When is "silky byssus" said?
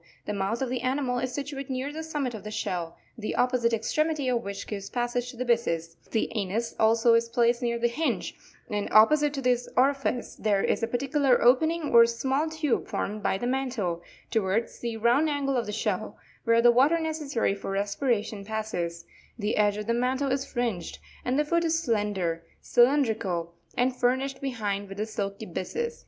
25.05-25.99